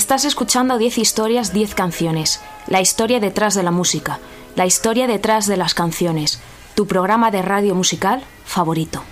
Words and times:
Estás 0.00 0.24
escuchando 0.24 0.78
10 0.78 0.96
historias, 0.96 1.52
10 1.52 1.74
canciones. 1.74 2.40
La 2.68 2.80
historia 2.80 3.20
detrás 3.20 3.54
de 3.54 3.62
la 3.62 3.70
música. 3.70 4.18
La 4.56 4.64
historia 4.64 5.06
detrás 5.06 5.46
de 5.46 5.58
las 5.58 5.74
canciones. 5.74 6.40
Tu 6.74 6.86
programa 6.86 7.30
de 7.30 7.42
radio 7.42 7.74
musical 7.74 8.22
favorito. 8.46 9.02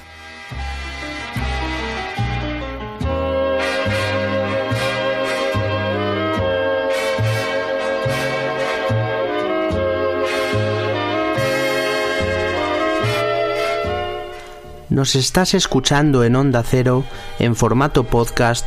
Nos 14.89 15.17
estás 15.17 15.53
escuchando 15.53 16.25
en 16.25 16.35
Onda 16.35 16.63
Cero 16.63 17.05
en 17.39 17.57
formato 17.57 18.05
podcast 18.05 18.67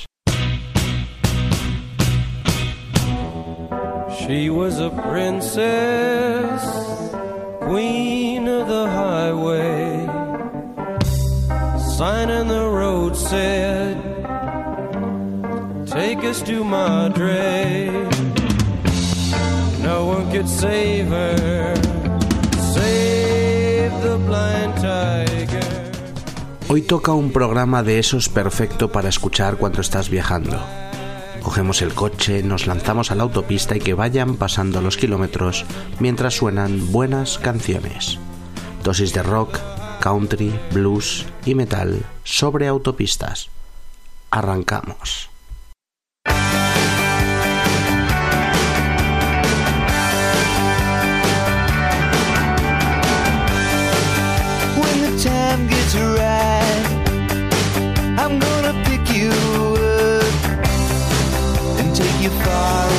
She 4.31 4.49
was 4.49 4.79
a 4.79 4.89
princess, 5.11 6.61
queen 7.67 8.47
of 8.47 8.65
the 8.65 8.87
highway. 8.87 10.07
Sign 11.97 12.29
in 12.29 12.47
the 12.47 12.65
road 12.65 13.17
said, 13.17 13.97
Take 15.85 16.23
us 16.23 16.41
to 16.43 16.63
Madre. 16.63 17.91
No 19.83 20.05
one 20.05 20.31
could 20.31 20.47
save 20.47 21.09
her, 21.09 21.75
save 22.71 23.91
the 24.01 24.17
blind 24.25 24.75
tiger. 24.75 25.91
Hoy 26.69 26.83
toca 26.83 27.11
un 27.11 27.33
programa 27.33 27.83
de 27.83 27.99
esos 27.99 28.29
perfecto 28.29 28.93
para 28.93 29.09
escuchar 29.09 29.57
cuando 29.57 29.81
estás 29.81 30.07
viajando. 30.09 30.57
Cogemos 31.41 31.81
el 31.81 31.93
coche, 31.93 32.43
nos 32.43 32.67
lanzamos 32.67 33.09
a 33.09 33.15
la 33.15 33.23
autopista 33.23 33.75
y 33.75 33.79
que 33.79 33.95
vayan 33.95 34.35
pasando 34.35 34.81
los 34.81 34.97
kilómetros 34.97 35.65
mientras 35.99 36.35
suenan 36.35 36.91
buenas 36.91 37.39
canciones. 37.39 38.19
Dosis 38.83 39.13
de 39.13 39.23
rock, 39.23 39.59
country, 39.99 40.53
blues 40.71 41.25
y 41.45 41.55
metal 41.55 42.05
sobre 42.23 42.67
autopistas. 42.67 43.49
Arrancamos. 44.29 45.30
You 62.21 62.29
far 62.29 62.90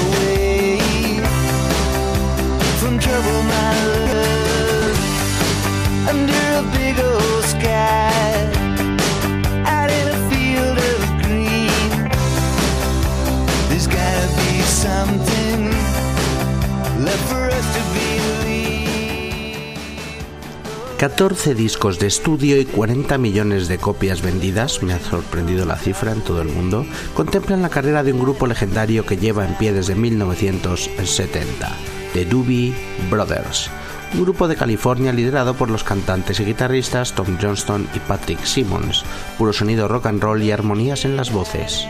14 21.02 21.56
discos 21.56 21.98
de 21.98 22.06
estudio 22.06 22.60
y 22.60 22.64
40 22.64 23.18
millones 23.18 23.66
de 23.66 23.76
copias 23.76 24.22
vendidas, 24.22 24.84
me 24.84 24.92
ha 24.92 25.00
sorprendido 25.00 25.66
la 25.66 25.74
cifra 25.74 26.12
en 26.12 26.20
todo 26.20 26.40
el 26.40 26.48
mundo, 26.48 26.86
contemplan 27.14 27.60
la 27.60 27.70
carrera 27.70 28.04
de 28.04 28.12
un 28.12 28.20
grupo 28.20 28.46
legendario 28.46 29.04
que 29.04 29.16
lleva 29.16 29.44
en 29.44 29.54
pie 29.54 29.72
desde 29.72 29.96
1970, 29.96 31.72
The 32.12 32.24
Doobie 32.24 32.72
Brothers, 33.10 33.68
un 34.14 34.22
grupo 34.22 34.46
de 34.46 34.54
California 34.54 35.12
liderado 35.12 35.54
por 35.54 35.70
los 35.70 35.82
cantantes 35.82 36.38
y 36.38 36.44
guitarristas 36.44 37.16
Tom 37.16 37.36
Johnston 37.42 37.88
y 37.96 37.98
Patrick 37.98 38.44
Simmons, 38.44 39.02
puro 39.38 39.52
sonido 39.52 39.88
rock 39.88 40.06
and 40.06 40.22
roll 40.22 40.40
y 40.40 40.52
armonías 40.52 41.04
en 41.04 41.16
las 41.16 41.32
voces. 41.32 41.84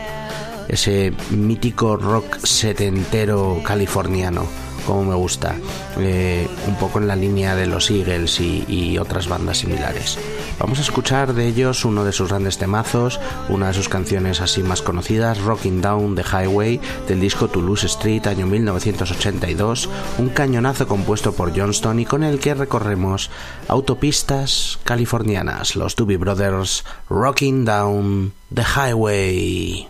Ese 0.67 1.13
mítico 1.29 1.97
rock 1.97 2.39
setentero 2.39 3.61
californiano 3.63 4.47
como 4.85 5.03
me 5.03 5.15
gusta, 5.15 5.55
eh, 5.97 6.47
un 6.67 6.75
poco 6.75 6.99
en 6.99 7.07
la 7.07 7.15
línea 7.15 7.55
de 7.55 7.67
los 7.67 7.89
Eagles 7.89 8.39
y, 8.39 8.97
otras 9.03 9.27
bandas 9.27 9.57
similares. 9.57 10.19
Vamos 10.59 10.77
a 10.79 10.81
escuchar 10.81 11.33
de 11.33 11.47
ellos 11.47 11.83
uno 11.83 12.03
de 12.03 12.11
sus 12.11 12.29
grandes 12.29 12.57
temazos, 12.57 13.19
una 13.49 13.67
de 13.67 13.73
sus 13.73 13.89
canciones 13.89 14.39
así 14.39 14.61
más 14.61 14.81
conocidas, 14.81 15.41
Rocking 15.41 15.81
Down 15.81 16.15
the 16.15 16.23
Highway, 16.23 16.79
del 17.07 17.19
disco 17.19 17.47
Toulouse 17.47 17.85
Street, 17.85 18.27
año 18.27 18.45
1982, 18.45 19.89
un 20.19 20.29
cañonazo 20.29 20.87
compuesto 20.87 21.33
por 21.33 21.57
Johnston 21.57 21.99
y 21.99 22.05
con 22.05 22.23
el 22.23 22.39
que 22.39 22.53
recorremos 22.53 23.29
autopistas 23.67 24.79
californianas, 24.83 25.75
los 25.75 25.95
Doobie 25.95 26.17
Brothers, 26.17 26.85
Rocking 27.09 27.65
Down 27.65 28.33
the 28.53 28.63
Highway. 28.63 29.87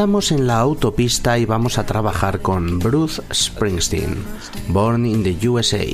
Estamos 0.00 0.32
en 0.32 0.46
la 0.46 0.58
autopista 0.60 1.36
y 1.36 1.44
vamos 1.44 1.76
a 1.76 1.84
trabajar 1.84 2.40
con 2.40 2.78
Bruce 2.78 3.20
Springsteen. 3.34 4.24
Born 4.68 5.04
in 5.04 5.22
the 5.22 5.46
USA, 5.46 5.84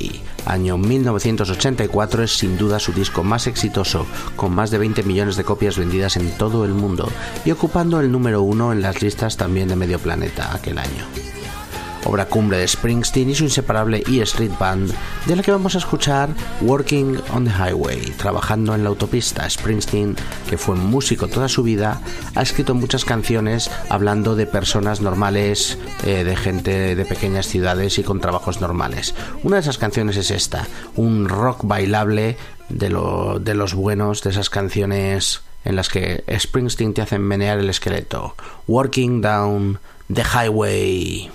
año 0.45 0.77
1984 0.77 2.23
es 2.23 2.37
sin 2.37 2.57
duda 2.57 2.79
su 2.79 2.93
disco 2.93 3.25
más 3.25 3.47
exitoso, 3.47 4.05
con 4.37 4.55
más 4.55 4.71
de 4.71 4.77
20 4.77 5.03
millones 5.03 5.35
de 5.35 5.43
copias 5.43 5.77
vendidas 5.77 6.15
en 6.15 6.31
todo 6.37 6.63
el 6.63 6.71
mundo 6.71 7.09
y 7.43 7.51
ocupando 7.51 7.99
el 7.99 8.09
número 8.09 8.41
uno 8.43 8.71
en 8.71 8.81
las 8.81 9.01
listas 9.01 9.35
también 9.35 9.67
de 9.67 9.75
medio 9.75 9.99
planeta 9.99 10.55
aquel 10.55 10.77
año 10.77 11.03
obra 12.07 12.25
cumbre 12.25 12.57
de 12.57 12.67
Springsteen 12.67 13.29
y 13.29 13.35
su 13.35 13.43
inseparable 13.43 14.03
E 14.07 14.21
Street 14.21 14.53
Band, 14.57 14.93
de 15.25 15.35
la 15.35 15.43
que 15.43 15.51
vamos 15.51 15.75
a 15.75 15.79
escuchar 15.79 16.29
Working 16.61 17.17
on 17.33 17.45
the 17.45 17.51
Highway, 17.51 17.99
trabajando 18.17 18.73
en 18.73 18.83
la 18.83 18.89
autopista. 18.89 19.49
Springsteen, 19.49 20.15
que 20.49 20.57
fue 20.57 20.75
músico 20.75 21.27
toda 21.27 21.49
su 21.49 21.63
vida, 21.63 22.01
ha 22.35 22.41
escrito 22.41 22.75
muchas 22.75 23.03
canciones 23.03 23.69
hablando 23.89 24.35
de 24.35 24.47
personas 24.47 25.01
normales, 25.01 25.77
eh, 26.05 26.23
de 26.23 26.35
gente 26.35 26.95
de 26.95 27.05
pequeñas 27.05 27.47
ciudades 27.47 27.99
y 27.99 28.03
con 28.03 28.21
trabajos 28.21 28.61
normales. 28.61 29.13
Una 29.43 29.57
de 29.57 29.61
esas 29.61 29.77
canciones 29.77 30.15
es 30.17 30.31
esta, 30.31 30.65
un 30.95 31.27
rock 31.27 31.65
bailable 31.65 32.37
de, 32.69 32.89
los 32.89 33.73
buenos, 33.73 34.23
de 34.23 34.29
esas 34.29 34.49
canciones 34.49 35.41
en 35.65 35.75
las 35.75 35.89
que 35.89 36.23
Springsteen 36.39 36.93
te 36.93 37.01
hacen 37.01 37.21
menear 37.21 37.59
el 37.59 37.69
esqueleto. 37.69 38.35
Working 38.67 39.21
down 39.21 39.79
the 40.13 40.23
highway. 40.23 41.29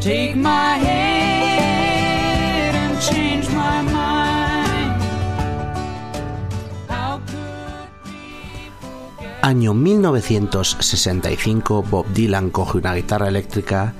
Take 0.00 0.34
my 0.34 0.78
hand 0.78 2.74
and 2.74 2.98
change 3.00 3.46
my 3.50 3.82
mind. 3.82 4.98
Año 9.42 9.74
1965, 9.74 11.82
Bob 11.82 12.06
Dylan 12.14 12.48
coge 12.48 12.78
una 12.78 12.94
guitarra 12.94 13.28
eléctrica, 13.28 13.92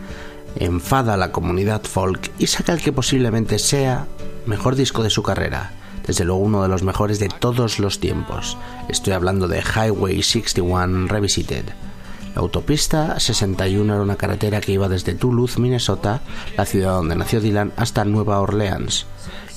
enfada 0.57 1.13
a 1.13 1.19
la 1.19 1.33
comunidad 1.33 1.83
folk 1.83 2.31
y 2.39 2.47
saca 2.47 2.73
el 2.73 2.81
que 2.81 2.93
posiblemente 2.93 3.59
sea 3.59 4.07
mejor 4.47 4.77
disco 4.77 5.03
de 5.03 5.11
su 5.11 5.23
carrera, 5.23 5.73
desde 6.07 6.25
luego 6.25 6.41
uno 6.41 6.63
de 6.63 6.69
los 6.69 6.83
mejores 6.83 7.19
de 7.19 7.29
todos 7.29 7.79
los 7.79 8.01
tiempos. 8.01 8.57
Estoy 8.89 9.13
hablando 9.13 9.49
de 9.49 9.61
Highway 9.61 10.23
61 10.23 11.09
Revisited. 11.09 11.90
La 12.35 12.43
autopista 12.43 13.19
61 13.19 13.93
era 13.93 14.03
una 14.03 14.17
carretera 14.17 14.61
que 14.61 14.73
iba 14.73 14.89
desde 14.89 15.15
Duluth, 15.15 15.57
Minnesota, 15.57 16.21
la 16.57 16.65
ciudad 16.65 16.93
donde 16.93 17.17
nació 17.17 17.41
Dylan, 17.41 17.73
hasta 17.77 18.05
Nueva 18.05 18.41
Orleans. 18.41 19.07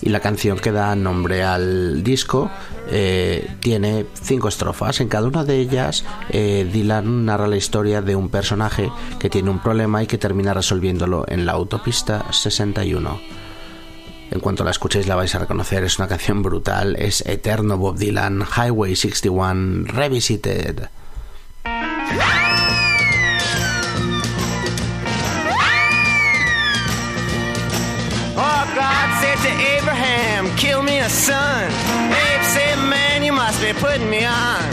Y 0.01 0.09
la 0.09 0.19
canción 0.19 0.59
que 0.59 0.71
da 0.71 0.95
nombre 0.95 1.43
al 1.43 2.03
disco 2.03 2.51
eh, 2.89 3.49
tiene 3.61 4.05
cinco 4.21 4.49
estrofas. 4.49 4.99
En 4.99 5.07
cada 5.07 5.27
una 5.27 5.45
de 5.45 5.59
ellas, 5.59 6.03
eh, 6.29 6.67
Dylan 6.71 7.25
narra 7.25 7.47
la 7.47 7.55
historia 7.55 8.01
de 8.01 8.15
un 8.15 8.29
personaje 8.29 8.91
que 9.19 9.29
tiene 9.29 9.49
un 9.49 9.59
problema 9.59 10.03
y 10.03 10.07
que 10.07 10.17
termina 10.17 10.53
resolviéndolo 10.53 11.25
en 11.27 11.45
la 11.45 11.53
autopista 11.53 12.25
61. 12.31 13.21
En 14.31 14.39
cuanto 14.39 14.63
la 14.63 14.71
escuchéis 14.71 15.07
la 15.07 15.15
vais 15.15 15.33
a 15.35 15.39
reconocer, 15.39 15.83
es 15.83 15.99
una 15.99 16.07
canción 16.07 16.41
brutal, 16.41 16.95
es 16.97 17.21
Eterno 17.21 17.77
Bob 17.77 17.97
Dylan, 17.97 18.43
Highway 18.57 18.95
61 18.95 19.85
Revisited. 19.85 20.89
To 29.43 29.49
Abraham, 29.75 30.55
kill 30.55 30.81
me 30.81 30.99
a 30.99 31.09
son. 31.09 31.65
Abe 31.67 32.43
said, 32.55 32.77
man, 32.87 33.23
you 33.23 33.33
must 33.33 33.61
be 33.61 33.73
putting 33.73 34.09
me 34.09 34.23
on. 34.23 34.63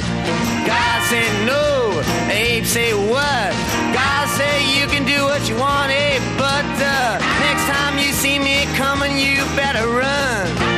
God 0.64 0.98
said, 1.10 1.30
no. 1.44 2.00
Abe 2.30 2.64
said, 2.64 2.94
what? 3.10 3.50
God 3.92 4.28
said, 4.28 4.60
you 4.78 4.86
can 4.86 5.04
do 5.04 5.24
what 5.24 5.48
you 5.48 5.56
want, 5.56 5.90
Abe, 5.90 6.22
but 6.38 6.70
uh, 6.78 7.18
next 7.40 7.66
time 7.66 7.98
you 7.98 8.12
see 8.12 8.38
me 8.38 8.66
coming, 8.76 9.18
you 9.18 9.42
better 9.56 9.88
run. 9.88 10.69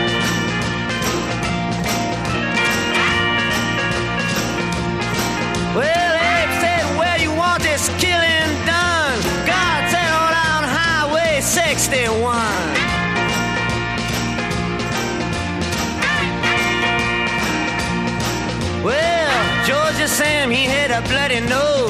A 21.50 21.81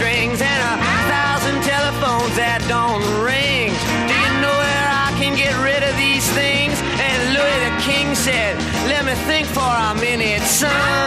shoestrings 0.00 0.40
and 0.40 0.60
a 0.62 0.76
thousand 1.12 1.62
telephones 1.62 2.34
that 2.36 2.64
don't 2.68 3.04
ring. 3.20 3.72
Do 4.08 4.14
you 4.16 4.32
know 4.40 4.56
where 4.56 4.88
I 4.88 5.12
can 5.20 5.36
get 5.36 5.52
rid 5.60 5.82
of 5.82 5.94
these 5.96 6.24
things? 6.32 6.80
And 6.80 7.34
Louis 7.36 7.60
the 7.68 7.74
King 7.84 8.14
said, 8.14 8.56
Let 8.88 9.04
me 9.04 9.14
think 9.28 9.46
for 9.46 9.60
a 9.60 9.94
minute, 10.00 10.42
son. 10.42 10.99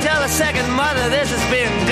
Tell 0.00 0.22
a 0.22 0.28
second 0.28 0.70
mother 0.72 1.08
this 1.08 1.30
has 1.30 1.50
been 1.50 1.85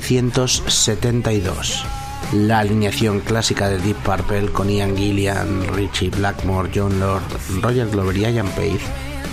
1972. 0.00 1.84
La 2.32 2.58
alineación 2.60 3.20
clásica 3.20 3.68
de 3.68 3.78
Deep 3.78 3.96
Purple 3.98 4.50
con 4.52 4.68
Ian 4.68 4.96
Gillian, 4.96 5.66
Richie 5.74 6.10
Blackmore, 6.10 6.70
John 6.74 6.98
Lord, 6.98 7.22
Roger 7.60 7.88
Glover 7.88 8.16
y 8.16 8.22
Ian 8.22 8.48
Page 8.48 8.80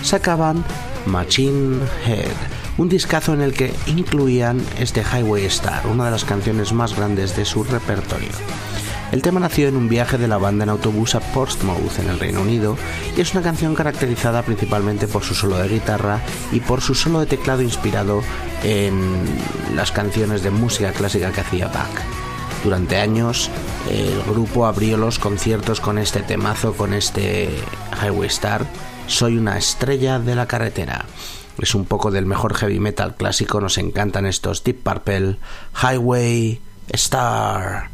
sacaban 0.03 0.63
Machine 1.05 1.79
Head, 2.05 2.31
un 2.77 2.89
discazo 2.89 3.33
en 3.33 3.41
el 3.41 3.53
que 3.53 3.73
incluían 3.87 4.61
este 4.79 5.01
Highway 5.01 5.45
Star, 5.45 5.87
una 5.87 6.05
de 6.05 6.11
las 6.11 6.23
canciones 6.25 6.71
más 6.71 6.95
grandes 6.95 7.35
de 7.35 7.45
su 7.45 7.63
repertorio. 7.63 8.29
El 9.13 9.21
tema 9.21 9.39
nació 9.39 9.67
en 9.67 9.75
un 9.75 9.89
viaje 9.89 10.17
de 10.17 10.27
la 10.27 10.39
banda 10.39 10.63
en 10.63 10.69
autobús 10.69 11.13
a 11.13 11.19
Portsmouth, 11.19 11.99
en 11.99 12.09
el 12.09 12.17
Reino 12.19 12.41
Unido, 12.41 12.75
y 13.15 13.21
es 13.21 13.31
una 13.33 13.43
canción 13.43 13.75
caracterizada 13.75 14.41
principalmente 14.41 15.07
por 15.07 15.23
su 15.23 15.35
solo 15.35 15.57
de 15.57 15.69
guitarra 15.69 16.19
y 16.51 16.61
por 16.61 16.81
su 16.81 16.95
solo 16.95 17.19
de 17.19 17.27
teclado 17.27 17.61
inspirado 17.61 18.23
en 18.63 19.23
las 19.75 19.91
canciones 19.91 20.41
de 20.41 20.49
música 20.49 20.93
clásica 20.93 21.31
que 21.31 21.41
hacía 21.41 21.67
Bach. 21.67 21.91
Durante 22.63 22.97
años 22.97 23.51
el 23.87 24.19
grupo 24.23 24.65
abrió 24.65 24.97
los 24.97 25.19
conciertos 25.19 25.79
con 25.79 25.99
este 25.99 26.23
temazo, 26.23 26.73
con 26.73 26.91
este 26.95 27.51
Highway 28.01 28.29
Star, 28.29 28.65
Soy 29.05 29.37
una 29.37 29.59
estrella 29.59 30.17
de 30.17 30.33
la 30.33 30.47
carretera. 30.47 31.05
Es 31.59 31.75
un 31.75 31.85
poco 31.85 32.09
del 32.09 32.25
mejor 32.25 32.55
heavy 32.55 32.79
metal 32.79 33.13
clásico, 33.15 33.61
nos 33.61 33.77
encantan 33.77 34.25
estos 34.25 34.63
Deep 34.63 34.81
Purple, 34.81 35.37
Highway 35.83 36.59
Star. 36.89 37.92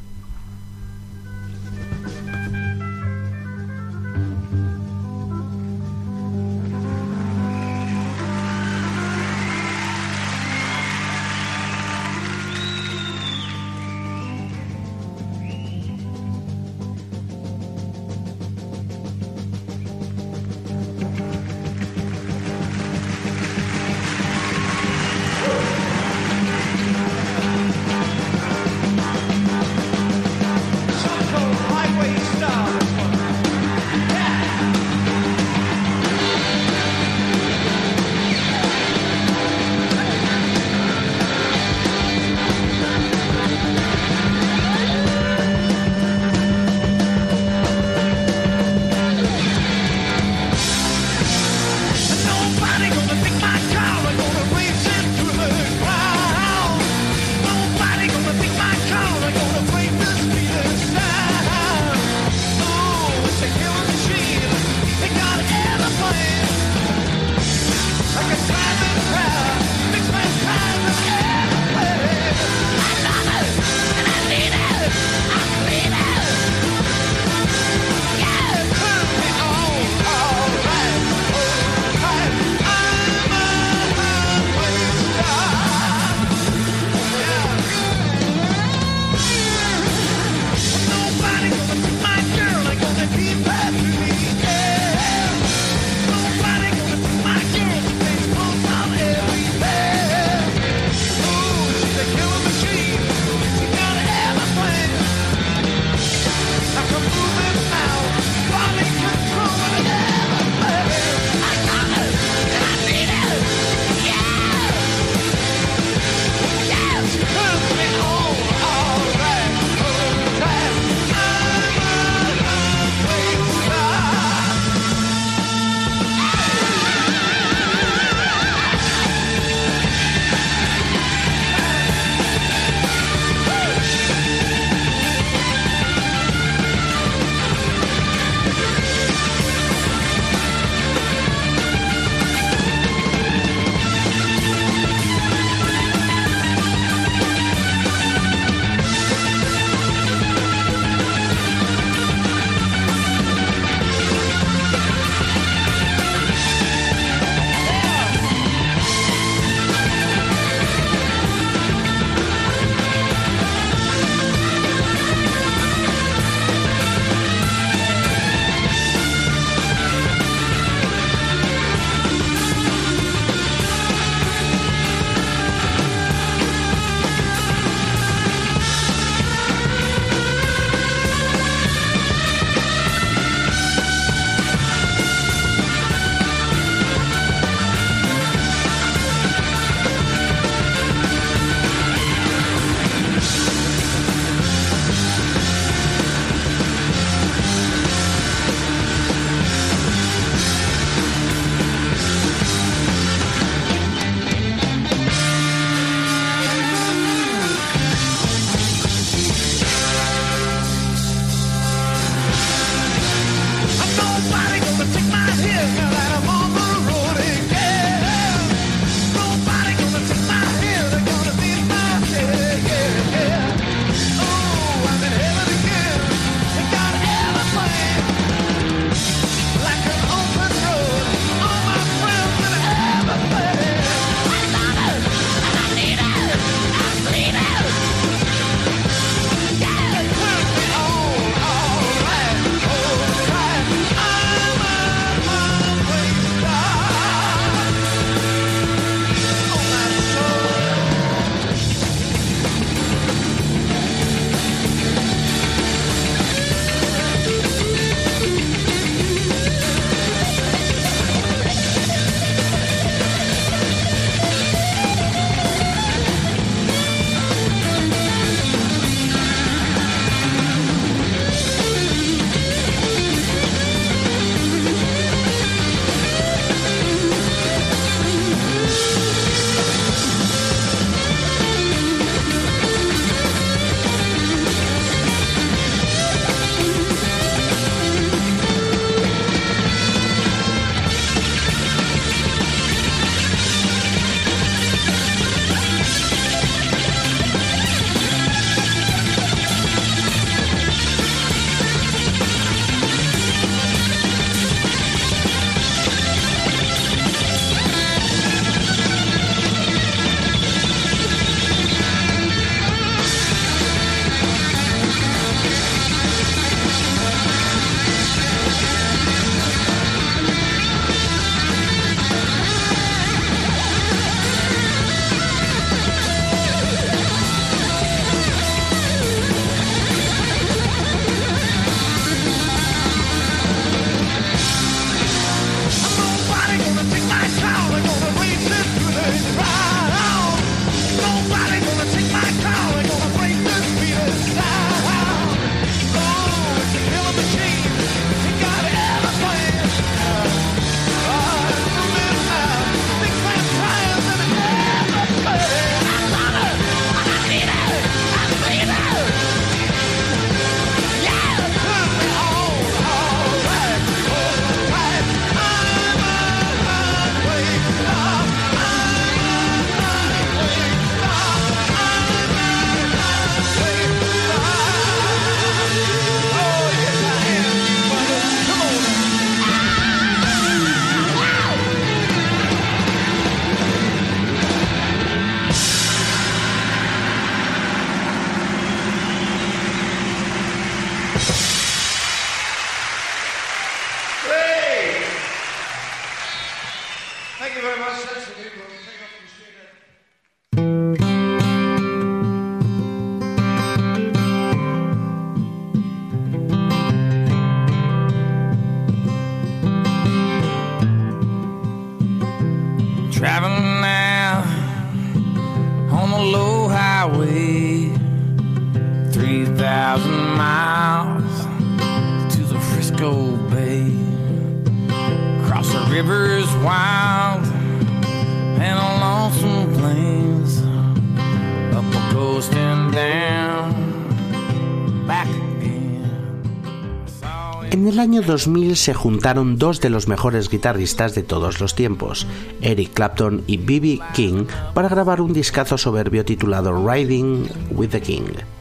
En 437.71 437.87
el 437.87 437.99
año 437.99 438.21
2000 438.21 438.77
se 438.77 438.93
juntaron 438.93 439.57
dos 439.57 439.81
de 439.81 439.89
los 439.89 440.07
mejores 440.07 440.49
guitarristas 440.49 441.15
de 441.15 441.23
todos 441.23 441.59
los 441.59 441.75
tiempos, 441.75 442.25
Eric 442.61 442.93
Clapton 442.93 443.43
y 443.45 443.57
B.B. 443.57 443.99
King, 444.13 444.45
para 444.73 444.87
grabar 444.87 445.19
un 445.19 445.33
discazo 445.33 445.77
soberbio 445.77 446.23
titulado 446.23 446.87
Riding 446.87 447.45
with 447.71 447.89
the 447.89 448.01
King. 448.01 448.58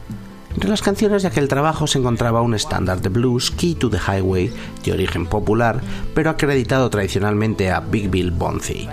Entre 0.59 0.71
las 0.71 0.81
canciones 0.81 1.21
de 1.21 1.29
aquel 1.29 1.47
trabajo 1.47 1.87
se 1.87 1.99
encontraba 1.99 2.41
un 2.41 2.53
estándar 2.53 3.01
de 3.01 3.07
blues, 3.07 3.49
Key 3.49 3.75
to 3.75 3.89
the 3.89 3.97
Highway, 3.97 4.51
de 4.83 4.91
origen 4.91 5.25
popular, 5.25 5.79
pero 6.13 6.29
acreditado 6.29 6.89
tradicionalmente 6.89 7.71
a 7.71 7.79
Big 7.79 8.09
Bill 8.09 8.31
Bonzi. 8.31 8.89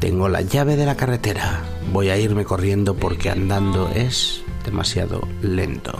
Tengo 0.00 0.28
la 0.28 0.42
llave 0.42 0.74
de 0.74 0.86
la 0.86 0.96
carretera, 0.96 1.62
voy 1.92 2.08
a 2.08 2.18
irme 2.18 2.44
corriendo 2.44 2.96
porque 2.96 3.30
andando 3.30 3.88
es 3.94 4.42
demasiado 4.64 5.20
lento. 5.40 5.96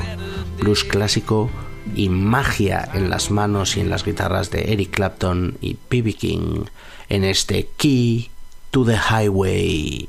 Blues 0.58 0.82
clásico 0.82 1.48
y 1.94 2.08
magia 2.08 2.88
en 2.92 3.08
las 3.08 3.30
manos 3.30 3.76
y 3.76 3.80
en 3.80 3.90
las 3.90 4.04
guitarras 4.04 4.50
de 4.50 4.72
Eric 4.72 4.90
Clapton 4.90 5.58
y 5.60 5.76
B.B. 5.88 6.14
King 6.14 6.64
en 7.08 7.22
este 7.22 7.68
Key 7.76 8.30
to 8.72 8.84
the 8.84 8.96
Highway. 8.96 10.08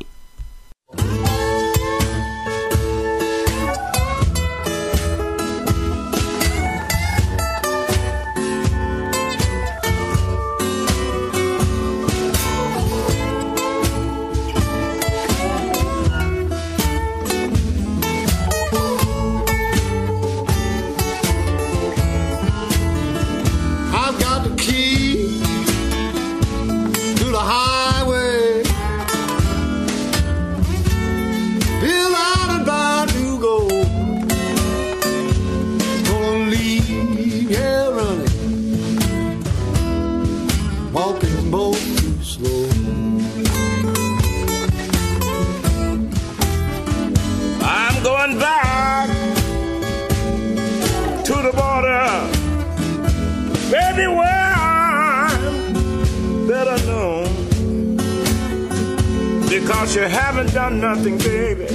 Nothing, 60.95 61.19
baby, 61.19 61.67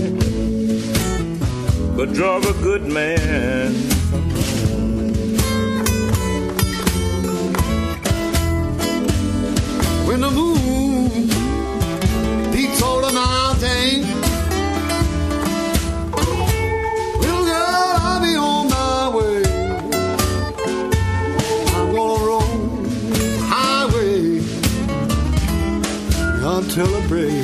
but 1.96 2.12
drove 2.12 2.44
a 2.46 2.53
good 2.64 2.83
man. 2.83 3.72
When 10.09 10.20
the 10.20 10.31
moon 10.33 11.29
peaks 12.53 12.83
over 12.83 13.03
the 13.07 13.12
mountain. 13.12 14.00
Little 17.22 17.44
girl, 17.53 17.90
I'll 18.07 18.20
be 18.20 18.35
on 18.50 18.68
my 18.68 19.16
way. 19.16 19.42
I'm 21.77 21.88
gonna 21.94 22.24
the 22.24 23.38
highway 23.53 24.40
until 26.57 26.90
break 27.09 27.44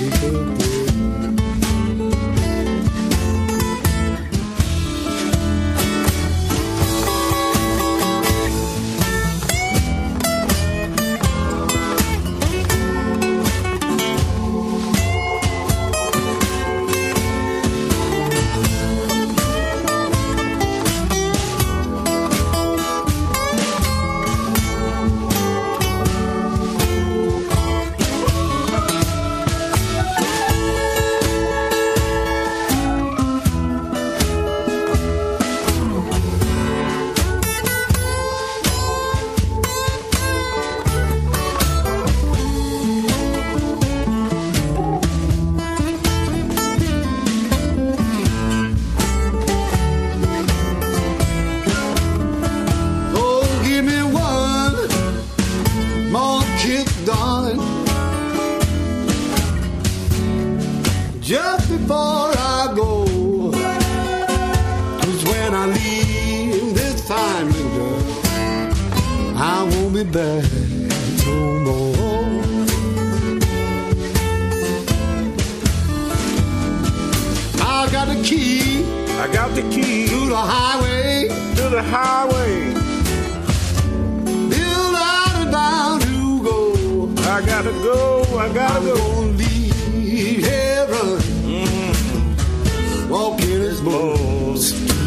I 88.72 88.78
will 88.78 89.22
leave 89.33 90.44
heaven 90.44 91.18
mm. 91.42 93.09
walking 93.11 93.48
his 93.48 93.80
bones. 93.80 95.00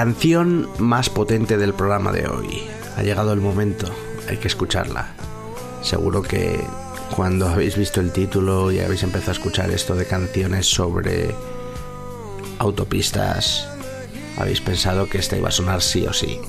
Canción 0.00 0.66
más 0.78 1.10
potente 1.10 1.58
del 1.58 1.74
programa 1.74 2.10
de 2.10 2.26
hoy. 2.26 2.62
Ha 2.96 3.02
llegado 3.02 3.34
el 3.34 3.40
momento, 3.42 3.84
hay 4.30 4.38
que 4.38 4.48
escucharla. 4.48 5.12
Seguro 5.82 6.22
que 6.22 6.58
cuando 7.14 7.46
habéis 7.46 7.76
visto 7.76 8.00
el 8.00 8.10
título 8.10 8.72
y 8.72 8.80
habéis 8.80 9.02
empezado 9.02 9.32
a 9.32 9.34
escuchar 9.34 9.70
esto 9.70 9.94
de 9.94 10.06
canciones 10.06 10.66
sobre 10.66 11.34
autopistas, 12.58 13.68
habéis 14.38 14.62
pensado 14.62 15.06
que 15.06 15.18
esta 15.18 15.36
iba 15.36 15.50
a 15.50 15.52
sonar 15.52 15.82
sí 15.82 16.06
o 16.06 16.14
sí. 16.14 16.40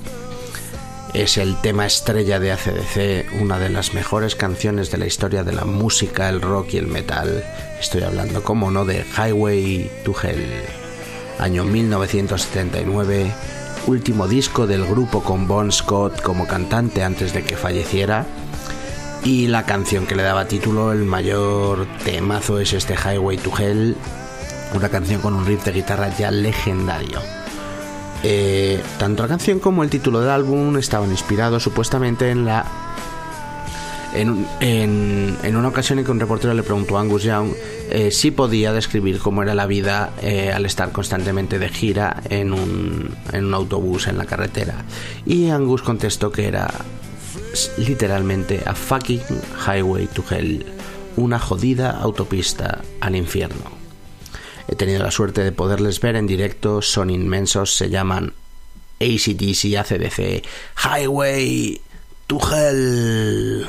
Es 1.13 1.37
el 1.37 1.59
tema 1.59 1.85
estrella 1.85 2.39
de 2.39 2.53
ACDC, 2.53 3.41
una 3.41 3.59
de 3.59 3.67
las 3.67 3.93
mejores 3.93 4.37
canciones 4.37 4.91
de 4.91 4.97
la 4.97 5.07
historia 5.07 5.43
de 5.43 5.51
la 5.51 5.65
música, 5.65 6.29
el 6.29 6.39
rock 6.39 6.75
y 6.75 6.77
el 6.77 6.87
metal. 6.87 7.43
Estoy 7.81 8.03
hablando, 8.03 8.43
como 8.43 8.71
no, 8.71 8.85
de 8.85 9.03
Highway 9.17 9.91
to 10.05 10.15
Hell, 10.23 10.80
año 11.41 11.63
1979, 11.65 13.31
último 13.87 14.27
disco 14.27 14.67
del 14.67 14.85
grupo 14.85 15.21
con 15.23 15.47
Bon 15.47 15.71
Scott 15.71 16.21
como 16.21 16.47
cantante 16.47 17.03
antes 17.03 17.33
de 17.33 17.43
que 17.43 17.57
falleciera. 17.57 18.25
Y 19.23 19.47
la 19.47 19.65
canción 19.65 20.07
que 20.07 20.15
le 20.15 20.23
daba 20.23 20.45
título, 20.47 20.91
el 20.91 21.03
mayor 21.03 21.85
temazo 22.03 22.59
es 22.59 22.73
este 22.73 22.95
Highway 22.95 23.37
to 23.37 23.51
Hell, 23.57 23.95
una 24.73 24.89
canción 24.89 25.21
con 25.21 25.33
un 25.35 25.45
riff 25.45 25.63
de 25.65 25.71
guitarra 25.73 26.09
ya 26.17 26.31
legendario. 26.31 27.19
Eh, 28.23 28.81
tanto 28.99 29.23
la 29.23 29.29
canción 29.29 29.59
como 29.59 29.83
el 29.83 29.89
título 29.89 30.21
del 30.21 30.29
álbum 30.29 30.77
estaban 30.77 31.09
inspirados 31.11 31.63
supuestamente 31.63 32.29
en 32.29 32.45
la 32.45 32.65
en, 34.13 34.45
en- 34.59 35.37
en 35.41 35.55
una 35.55 35.69
ocasión 35.69 35.97
en 35.99 36.05
que 36.05 36.11
un 36.11 36.19
reportero 36.19 36.53
le 36.53 36.63
preguntó 36.63 36.97
a 36.97 37.01
Angus 37.01 37.23
Young 37.23 37.53
eh, 37.91 38.11
si 38.11 38.31
podía 38.31 38.73
describir 38.73 39.19
cómo 39.19 39.43
era 39.43 39.53
la 39.53 39.65
vida 39.67 40.13
eh, 40.21 40.51
al 40.51 40.65
estar 40.65 40.91
constantemente 40.91 41.59
de 41.59 41.69
gira 41.69 42.21
en 42.29 42.53
un, 42.53 43.13
en 43.33 43.45
un 43.45 43.53
autobús 43.53 44.07
en 44.07 44.17
la 44.17 44.25
carretera. 44.25 44.85
Y 45.25 45.49
Angus 45.49 45.81
contestó 45.81 46.31
que 46.31 46.47
era 46.47 46.71
literalmente 47.77 48.61
a 48.65 48.73
fucking 48.73 49.21
highway 49.67 50.07
to 50.07 50.23
hell, 50.29 50.65
una 51.17 51.37
jodida 51.37 51.91
autopista 51.91 52.81
al 53.01 53.15
infierno. 53.15 53.81
He 54.67 54.75
tenido 54.75 55.03
la 55.03 55.11
suerte 55.11 55.43
de 55.43 55.51
poderles 55.51 55.99
ver 55.99 56.15
en 56.15 56.27
directo, 56.27 56.81
son 56.81 57.09
inmensos, 57.09 57.75
se 57.75 57.89
llaman 57.89 58.33
ACDC, 59.01 59.75
ACDC, 59.77 60.45
Highway 60.77 61.81
to 62.27 62.39
Hell. 62.39 63.67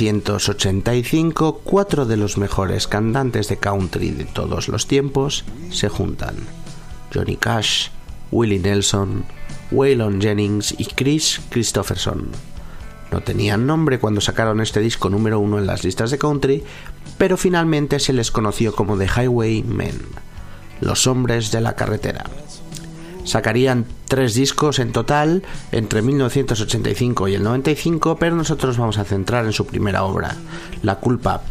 1985, 0.00 1.60
cuatro 1.64 2.06
de 2.06 2.16
los 2.16 2.38
mejores 2.38 2.86
cantantes 2.86 3.48
de 3.48 3.56
country 3.56 4.10
de 4.10 4.24
todos 4.24 4.68
los 4.68 4.86
tiempos 4.86 5.44
se 5.70 5.88
juntan. 5.88 6.36
Johnny 7.12 7.36
Cash, 7.36 7.88
Willie 8.30 8.60
Nelson, 8.60 9.24
Waylon 9.72 10.20
Jennings 10.20 10.74
y 10.78 10.84
Chris 10.84 11.40
Christopherson. 11.48 12.28
No 13.10 13.22
tenían 13.22 13.66
nombre 13.66 13.98
cuando 13.98 14.20
sacaron 14.20 14.60
este 14.60 14.80
disco 14.80 15.10
número 15.10 15.40
uno 15.40 15.58
en 15.58 15.66
las 15.66 15.82
listas 15.82 16.10
de 16.10 16.18
country, 16.18 16.62
pero 17.16 17.36
finalmente 17.36 17.98
se 17.98 18.12
les 18.12 18.30
conoció 18.30 18.74
como 18.74 18.96
The 18.96 19.06
Highwaymen, 19.06 19.98
los 20.80 21.06
hombres 21.06 21.50
de 21.50 21.60
la 21.60 21.74
carretera. 21.74 22.24
Sacarían 23.28 23.84
tres 24.06 24.32
discos 24.32 24.78
en 24.78 24.90
total 24.90 25.42
entre 25.70 26.00
1985 26.00 27.28
y 27.28 27.34
el 27.34 27.42
95, 27.42 28.16
pero 28.16 28.34
nosotros 28.34 28.78
vamos 28.78 28.96
a 28.96 29.04
centrar 29.04 29.44
en 29.44 29.52
su 29.52 29.66
primera 29.66 30.04
obra. 30.04 30.34
La 30.82 30.94
culpa 30.94 31.42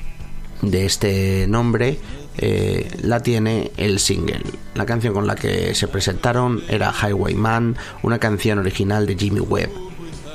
de 0.64 0.88
este 0.88 1.46
nombre 1.48 2.00
eh, 2.40 2.90
la 3.04 3.22
tiene 3.22 3.72
el 3.78 4.00
single. 4.00 4.42
La 4.74 4.88
canción 4.88 5.14
con 5.14 5.28
la 5.28 5.36
que 5.36 5.76
se 5.76 5.88
presentaron 5.88 6.64
era 6.68 6.92
Highwayman, 6.92 7.78
una 8.02 8.18
canción 8.18 8.58
original 8.58 9.06
de 9.06 9.16
Jimmy 9.16 9.42
Webb. 9.42 9.70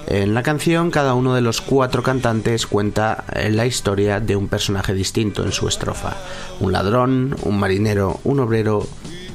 En 0.07 0.35
la 0.35 0.45
canción, 0.45 0.93
cada 0.93 1.15
uno 1.15 1.35
de 1.35 1.41
los 1.41 1.61
cuatro 1.61 2.05
cantantes 2.05 2.69
cuenta 2.69 3.25
eh, 3.35 3.51
la 3.51 3.67
historia 3.67 4.21
de 4.21 4.37
un 4.37 4.47
personaje 4.47 4.95
distinto 4.95 5.45
en 5.45 5.51
su 5.51 5.67
estrofa. 5.67 6.17
Un 6.61 6.71
ladrón, 6.71 7.37
un 7.43 7.59
marinero, 7.59 8.21
un 8.23 8.39
obrero 8.39 8.87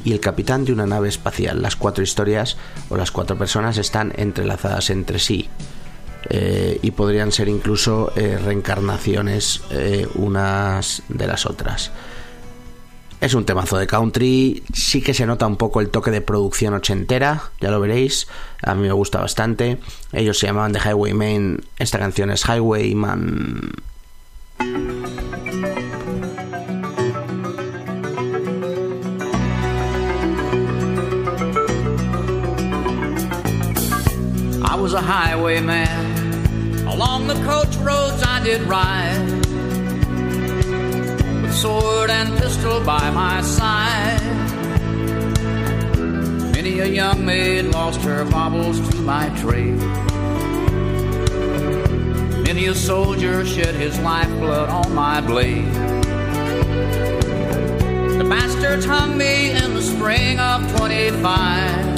y 0.08 0.14
el 0.14 0.22
capitán 0.22 0.64
de 0.64 0.72
una 0.72 0.86
nave 0.86 1.10
espacial. 1.10 1.62
Las 1.62 1.76
cuatro 1.76 2.02
historias 2.02 2.56
o 2.88 2.96
las 2.96 3.12
cuatro 3.12 3.38
personas 3.38 3.78
están 3.78 4.14
entrelazadas 4.16 4.90
entre 4.90 5.20
sí. 5.20 5.50
eh, 6.30 6.80
y 6.82 6.92
podrían 6.92 7.32
ser 7.32 7.48
incluso 7.48 8.12
eh, 8.16 8.38
reencarnaciones 8.38 9.62
eh, 9.72 10.08
unas 10.16 11.04
de 11.10 11.28
las 11.28 11.46
otras. 11.46 11.92
Es 13.20 13.34
un 13.34 13.46
temazo 13.46 13.78
de 13.78 13.88
country, 13.88 14.64
sí 14.74 15.02
que 15.02 15.14
se 15.14 15.26
nota 15.26 15.48
un 15.48 15.58
poco 15.58 15.82
el 15.82 15.90
toque 15.90 16.12
de 16.12 16.22
producción 16.22 16.76
ochentera, 16.76 17.50
ya 17.60 17.72
lo 17.72 17.80
veréis, 17.80 18.28
a 18.62 18.76
mí 18.76 18.84
me 18.84 18.92
gusta 18.92 19.20
bastante. 19.20 19.80
Ellos 20.12 20.38
se 20.38 20.46
llamaban 20.46 20.74
The 20.74 20.80
Highwayman, 20.80 21.62
esta 21.80 21.98
canción 21.98 22.30
es 22.30 22.44
Highwayman. 22.48 23.72
Was 34.88 34.94
a 34.94 35.02
highwayman. 35.02 36.88
Along 36.88 37.28
the 37.28 37.34
coach 37.44 37.76
roads 37.88 38.24
I 38.24 38.42
did 38.42 38.62
ride. 38.62 39.20
With 41.42 41.54
sword 41.54 42.10
and 42.10 42.30
pistol 42.38 42.80
by 42.86 43.12
my 43.12 43.42
side. 43.42 44.22
Many 46.54 46.80
a 46.80 46.86
young 46.86 47.26
maid 47.26 47.66
lost 47.66 48.00
her 48.04 48.24
baubles 48.32 48.80
to 48.92 48.96
my 49.02 49.28
trade. 49.42 49.76
Many 52.48 52.68
a 52.68 52.74
soldier 52.74 53.46
shed 53.46 53.76
his 53.76 54.00
lifeblood 54.00 54.70
on 54.70 54.96
my 54.96 55.20
blade. 55.20 55.74
The 58.20 58.26
bastards 58.30 58.86
hung 58.86 59.18
me 59.18 59.52
in 59.52 59.74
the 59.74 59.82
spring 59.82 60.40
of 60.40 60.78
25 60.78 61.97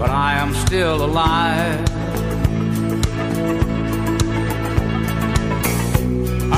but 0.00 0.08
I 0.08 0.32
am 0.38 0.54
still 0.54 1.04
alive. 1.04 1.84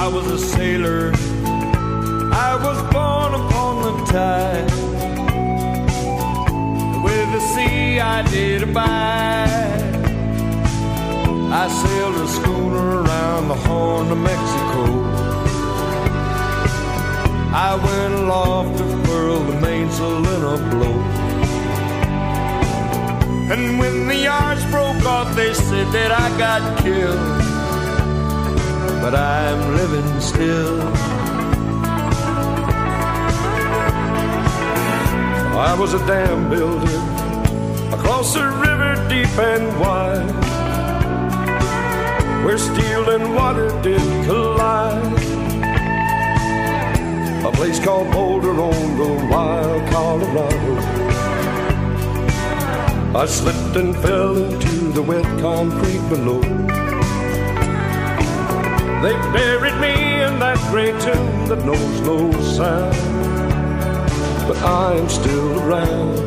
I 0.03 0.07
was 0.07 0.27
a 0.31 0.39
sailor. 0.39 1.11
I 2.49 2.53
was 2.67 2.79
born 2.95 3.31
upon 3.43 3.73
the 3.87 3.95
tide. 4.13 4.71
With 7.05 7.29
the 7.37 7.43
sea 7.53 7.99
I 7.99 8.23
did 8.31 8.63
abide. 8.63 9.91
I 11.63 11.65
sailed 11.83 12.15
a 12.15 12.29
schooner 12.29 13.03
around 13.03 13.49
the 13.49 13.59
Horn 13.67 14.13
of 14.13 14.19
Mexico. 14.19 14.83
I 17.69 17.75
went 17.87 18.15
aloft 18.23 18.79
to 18.79 18.85
furl 19.05 19.41
the 19.51 19.61
mainsail 19.61 20.27
in 20.35 20.43
a 20.55 20.71
blow. 20.71 21.22
And 23.51 23.79
when 23.79 24.07
the 24.07 24.17
yards 24.17 24.65
broke 24.67 25.05
off, 25.05 25.35
they 25.35 25.53
said 25.55 25.87
that 25.93 26.13
I 26.13 26.29
got 26.39 26.83
killed. 26.83 27.19
But 29.03 29.15
I'm 29.15 29.77
living 29.77 30.21
still. 30.21 30.81
I 35.55 35.77
was 35.79 35.95
a 35.95 35.99
dam 36.07 36.51
builder 36.51 36.99
across 37.95 38.35
a 38.37 38.47
river 38.47 38.95
deep 39.09 39.39
and 39.39 39.81
wide, 39.81 40.31
where 42.45 42.59
steel 42.59 43.11
and 43.11 43.35
water 43.35 43.69
did 43.83 44.01
collide. 44.25 45.13
A 47.45 47.53
place 47.53 47.79
called 47.79 48.11
Boulder 48.13 48.61
on 48.61 48.97
the 48.97 49.29
wild 49.31 49.89
Colorado. 49.91 51.12
I 53.15 53.27
slipped 53.27 53.77
and 53.77 53.95
fell 53.97 54.37
into 54.37 54.91
the 54.93 55.03
wet 55.03 55.25
concrete 55.39 56.01
below. 56.09 56.41
They 59.03 59.13
buried 59.33 59.79
me 59.81 60.23
in 60.23 60.39
that 60.39 60.57
great 60.71 60.99
tomb 60.99 61.47
that 61.49 61.63
knows 61.63 62.01
no 62.01 62.33
sound. 62.41 62.97
But 64.49 64.57
I 64.63 64.95
am 64.95 65.09
still 65.11 65.61
around. 65.61 66.19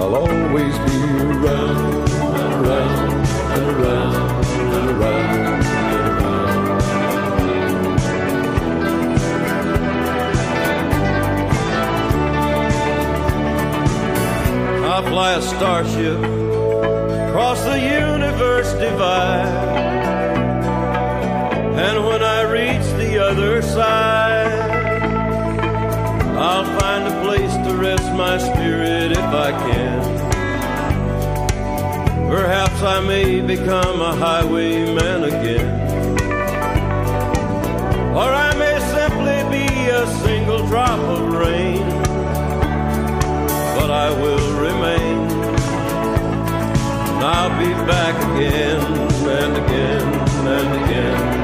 I'll 0.00 0.14
always 0.14 0.78
be 0.78 0.98
around 1.20 2.08
around 2.64 3.26
and 3.52 3.76
around 3.76 4.29
I 15.00 15.08
fly 15.08 15.32
a 15.32 15.40
starship 15.40 16.18
across 16.18 17.64
the 17.64 17.80
universe 17.80 18.70
divide. 18.74 19.46
And 21.86 22.04
when 22.04 22.22
I 22.22 22.42
reach 22.42 22.84
the 22.98 23.18
other 23.18 23.62
side, 23.62 24.70
I'll 26.36 26.66
find 26.78 27.08
a 27.08 27.22
place 27.24 27.54
to 27.66 27.76
rest 27.76 28.12
my 28.12 28.36
spirit 28.36 29.12
if 29.12 29.18
I 29.18 29.52
can. 29.52 30.02
Perhaps 32.28 32.82
I 32.82 33.00
may 33.00 33.40
become 33.40 34.02
a 34.02 34.14
highwayman 34.14 35.24
again. 35.24 36.20
Or 38.14 38.30
I 38.46 38.54
may 38.58 38.78
simply 38.96 39.40
be 39.58 39.66
a 39.88 40.06
single 40.24 40.66
drop 40.66 41.00
of 41.00 41.32
rain 41.32 41.89
but 43.90 44.12
I 44.12 44.22
will 44.22 44.52
remain. 44.66 45.18
And 47.10 47.24
I'll 47.24 47.58
be 47.58 47.72
back 47.90 48.14
again 48.30 48.80
and 49.26 49.56
again 49.56 50.46
and 50.46 50.84
again 50.84 51.39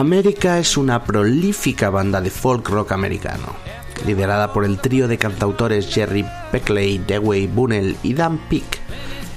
América 0.00 0.58
es 0.58 0.78
una 0.78 1.04
prolífica 1.04 1.90
banda 1.90 2.22
de 2.22 2.30
folk 2.30 2.66
rock 2.70 2.92
americano, 2.92 3.54
liderada 4.06 4.50
por 4.50 4.64
el 4.64 4.80
trío 4.80 5.08
de 5.08 5.18
cantautores 5.18 5.92
Jerry 5.92 6.24
Beckley, 6.50 6.96
Dewey 6.96 7.46
Bunnell 7.46 7.98
y 8.02 8.14
Dan 8.14 8.38
Peake. 8.48 8.78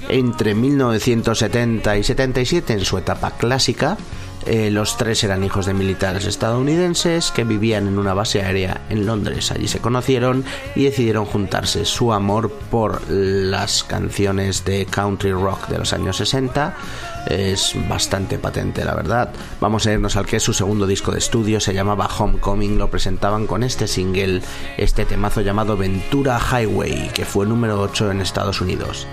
Entre 0.08 0.54
1970 0.54 1.98
y 1.98 2.02
77, 2.02 2.72
en 2.72 2.84
su 2.86 2.96
etapa 2.96 3.32
clásica, 3.32 3.98
eh, 4.46 4.70
los 4.70 4.96
tres 4.96 5.24
eran 5.24 5.42
hijos 5.42 5.66
de 5.66 5.74
militares 5.74 6.26
estadounidenses 6.26 7.30
que 7.30 7.44
vivían 7.44 7.86
en 7.86 7.98
una 7.98 8.14
base 8.14 8.42
aérea 8.42 8.82
en 8.90 9.06
Londres. 9.06 9.50
Allí 9.50 9.68
se 9.68 9.80
conocieron 9.80 10.44
y 10.74 10.84
decidieron 10.84 11.24
juntarse. 11.24 11.84
Su 11.84 12.12
amor 12.12 12.50
por 12.70 13.00
las 13.10 13.84
canciones 13.84 14.64
de 14.64 14.86
country 14.86 15.32
rock 15.32 15.68
de 15.68 15.78
los 15.78 15.92
años 15.92 16.18
60 16.18 16.74
es 17.26 17.74
bastante 17.88 18.38
patente, 18.38 18.84
la 18.84 18.94
verdad. 18.94 19.30
Vamos 19.60 19.86
a 19.86 19.92
irnos 19.92 20.16
al 20.16 20.26
que 20.26 20.36
es 20.36 20.42
su 20.42 20.52
segundo 20.52 20.86
disco 20.86 21.10
de 21.10 21.18
estudio, 21.18 21.58
se 21.60 21.72
llamaba 21.72 22.06
Homecoming, 22.06 22.78
lo 22.78 22.90
presentaban 22.90 23.46
con 23.46 23.62
este 23.62 23.86
single, 23.86 24.42
este 24.76 25.06
temazo 25.06 25.40
llamado 25.40 25.76
Ventura 25.76 26.38
Highway, 26.38 27.10
que 27.14 27.24
fue 27.24 27.46
número 27.46 27.80
8 27.80 28.10
en 28.10 28.20
Estados 28.20 28.60
Unidos. 28.60 29.06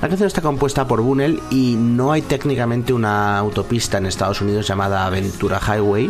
La 0.00 0.08
canción 0.08 0.28
está 0.28 0.42
compuesta 0.42 0.86
por 0.86 1.00
Bunnell 1.00 1.42
y 1.50 1.74
no 1.74 2.12
hay 2.12 2.22
técnicamente 2.22 2.92
una 2.92 3.36
autopista 3.36 3.98
en 3.98 4.06
Estados 4.06 4.40
Unidos 4.40 4.68
llamada 4.68 5.10
Ventura 5.10 5.60
Highway. 5.60 6.08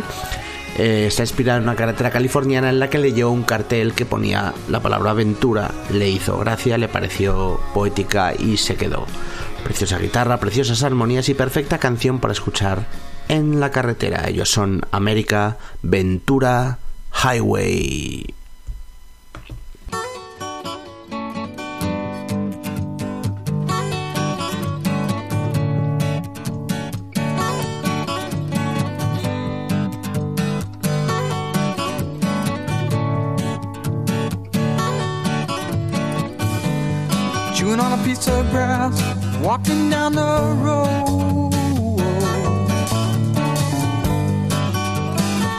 Eh, 0.77 1.05
está 1.07 1.23
inspirada 1.23 1.57
en 1.57 1.63
una 1.63 1.75
carretera 1.75 2.11
californiana 2.11 2.69
en 2.69 2.79
la 2.79 2.91
que 2.91 2.99
leyó 2.99 3.31
un 3.31 3.41
cartel 3.41 3.93
que 3.93 4.05
ponía 4.05 4.53
la 4.69 4.79
palabra 4.79 5.11
aventura, 5.11 5.71
le 5.91 6.07
hizo 6.07 6.37
gracia, 6.37 6.77
le 6.77 6.87
pareció 6.87 7.59
poética 7.73 8.33
y 8.37 8.57
se 8.57 8.75
quedó. 8.75 9.07
Preciosa 9.63 9.97
guitarra, 9.97 10.39
preciosas 10.39 10.83
armonías 10.83 11.27
y 11.27 11.33
perfecta 11.33 11.79
canción 11.79 12.19
para 12.19 12.33
escuchar 12.33 12.85
en 13.27 13.59
la 13.59 13.71
carretera. 13.71 14.29
Ellos 14.29 14.51
son 14.51 14.85
América 14.91 15.57
Ventura 15.81 16.77
Highway. 17.23 18.38
Walking 39.41 39.89
down 39.89 40.13
the 40.13 40.55
road. 40.65 41.51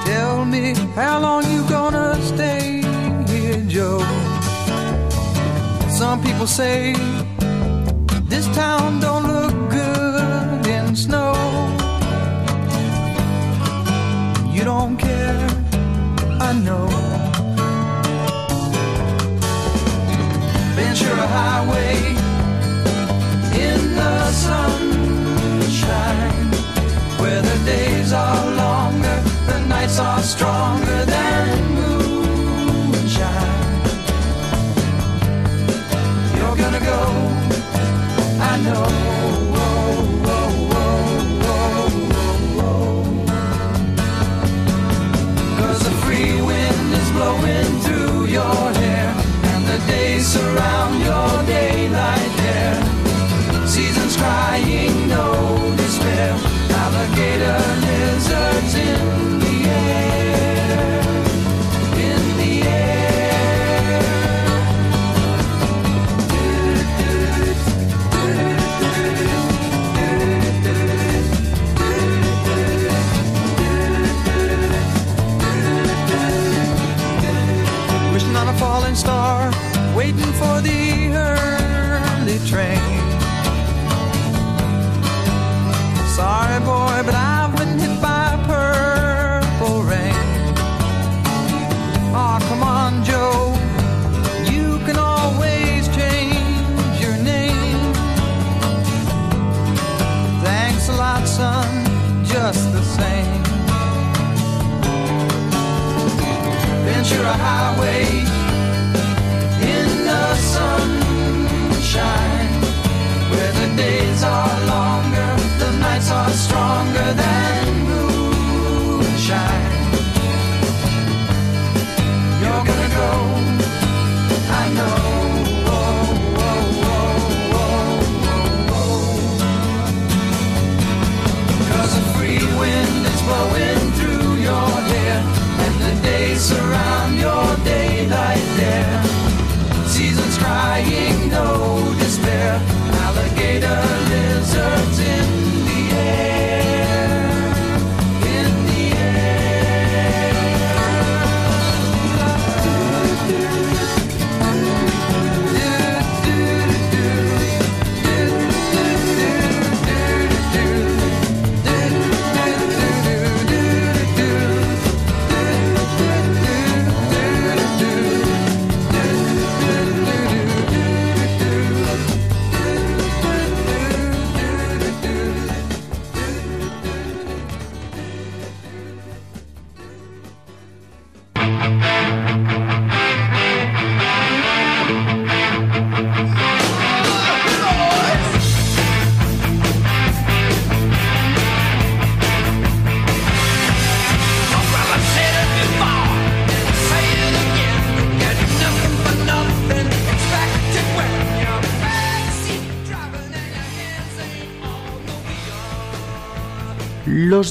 Tell 0.05 0.45
me 0.45 0.75
how 0.95 1.21
long 1.21 1.45
you 1.51 1.63
gonna 1.69 2.21
stay 2.23 2.83
here, 3.29 3.61
Joe? 3.67 4.01
Some 5.89 6.23
people 6.23 6.47
say 6.47 6.95
this 8.29 8.47
town 8.55 9.01
don't 9.01 9.27
look 9.27 9.71
good 9.71 10.67
in 10.67 10.97
snow. 10.97 11.40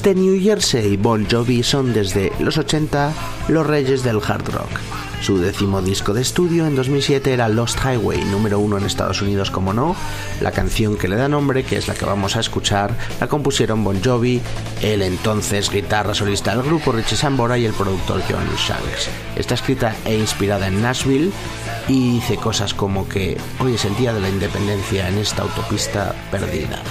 Los 0.00 0.14
de 0.14 0.14
New 0.14 0.42
Jersey 0.42 0.96
Bon 0.96 1.26
Jovi 1.30 1.62
son 1.62 1.92
desde 1.92 2.32
los 2.38 2.56
80 2.56 3.12
los 3.48 3.66
reyes 3.66 4.02
del 4.02 4.16
hard 4.26 4.48
rock. 4.48 4.70
Su 5.20 5.36
décimo 5.36 5.82
disco 5.82 6.14
de 6.14 6.22
estudio 6.22 6.66
en 6.66 6.74
2007 6.74 7.34
era 7.34 7.50
Lost 7.50 7.78
Highway, 7.84 8.24
número 8.24 8.60
uno 8.60 8.78
en 8.78 8.86
Estados 8.86 9.20
Unidos 9.20 9.50
como 9.50 9.74
no. 9.74 9.94
La 10.40 10.52
canción 10.52 10.96
que 10.96 11.06
le 11.06 11.16
da 11.16 11.28
nombre, 11.28 11.64
que 11.64 11.76
es 11.76 11.86
la 11.86 11.92
que 11.92 12.06
vamos 12.06 12.34
a 12.36 12.40
escuchar, 12.40 12.96
la 13.20 13.26
compusieron 13.26 13.84
Bon 13.84 14.02
Jovi, 14.02 14.40
el 14.80 15.02
entonces 15.02 15.68
guitarra 15.68 16.14
solista 16.14 16.56
del 16.56 16.64
grupo 16.64 16.92
Richie 16.92 17.16
Sambora 17.16 17.58
y 17.58 17.66
el 17.66 17.74
productor 17.74 18.22
John 18.26 18.48
Shanks. 18.56 19.10
Está 19.36 19.52
escrita 19.52 19.94
e 20.06 20.16
inspirada 20.16 20.68
en 20.68 20.80
Nashville 20.80 21.30
y 21.88 22.12
dice 22.12 22.38
cosas 22.38 22.72
como 22.72 23.06
que 23.06 23.36
hoy 23.58 23.74
es 23.74 23.84
el 23.84 23.94
día 23.96 24.14
de 24.14 24.20
la 24.20 24.30
independencia 24.30 25.10
en 25.10 25.18
esta 25.18 25.42
autopista 25.42 26.14
perdida 26.30 26.82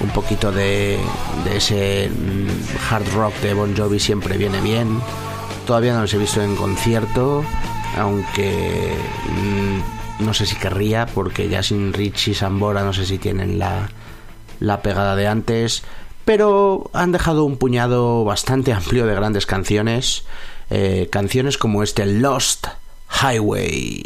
un 0.00 0.10
poquito 0.10 0.52
de, 0.52 0.98
de 1.44 1.56
ese 1.56 2.08
mm, 2.10 2.92
hard 2.92 3.08
rock 3.14 3.34
de 3.40 3.54
Bon 3.54 3.76
Jovi 3.76 3.98
siempre 3.98 4.36
viene 4.36 4.60
bien. 4.60 5.00
Todavía 5.66 5.94
no 5.94 6.02
los 6.02 6.14
he 6.14 6.18
visto 6.18 6.42
en 6.42 6.54
concierto, 6.56 7.44
aunque 7.96 8.94
mm, 9.28 10.24
no 10.24 10.34
sé 10.34 10.46
si 10.46 10.56
querría, 10.56 11.06
porque 11.06 11.48
ya 11.48 11.62
sin 11.62 11.92
Rich 11.92 12.28
y 12.28 12.34
Sambora 12.34 12.82
no 12.84 12.92
sé 12.92 13.06
si 13.06 13.18
tienen 13.18 13.58
la, 13.58 13.88
la 14.60 14.82
pegada 14.82 15.16
de 15.16 15.26
antes. 15.26 15.82
Pero 16.24 16.90
han 16.92 17.12
dejado 17.12 17.44
un 17.44 17.56
puñado 17.56 18.24
bastante 18.24 18.72
amplio 18.74 19.06
de 19.06 19.14
grandes 19.14 19.46
canciones. 19.46 20.24
eh, 20.70 21.08
canciones 21.10 21.58
como 21.58 21.82
este 21.82 22.06
Lost 22.06 22.66
Highway. 23.22 24.02